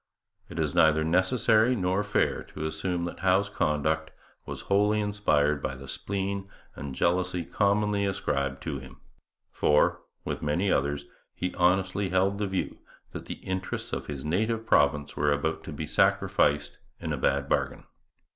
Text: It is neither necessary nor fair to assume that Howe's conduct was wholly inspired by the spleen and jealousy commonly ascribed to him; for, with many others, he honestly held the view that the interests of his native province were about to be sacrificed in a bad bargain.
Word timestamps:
It 0.49 0.57
is 0.57 0.73
neither 0.73 1.03
necessary 1.03 1.75
nor 1.75 2.01
fair 2.01 2.41
to 2.45 2.65
assume 2.65 3.03
that 3.05 3.19
Howe's 3.19 3.49
conduct 3.49 4.09
was 4.47 4.61
wholly 4.61 4.99
inspired 4.99 5.61
by 5.61 5.75
the 5.75 5.87
spleen 5.87 6.49
and 6.75 6.95
jealousy 6.95 7.45
commonly 7.45 8.05
ascribed 8.05 8.63
to 8.63 8.79
him; 8.79 8.99
for, 9.51 10.01
with 10.25 10.41
many 10.41 10.71
others, 10.71 11.05
he 11.35 11.53
honestly 11.53 12.09
held 12.09 12.39
the 12.39 12.47
view 12.47 12.79
that 13.11 13.25
the 13.25 13.45
interests 13.45 13.93
of 13.93 14.07
his 14.07 14.25
native 14.25 14.65
province 14.65 15.15
were 15.15 15.31
about 15.31 15.63
to 15.65 15.71
be 15.71 15.85
sacrificed 15.85 16.79
in 16.99 17.13
a 17.13 17.17
bad 17.17 17.47
bargain. 17.47 17.83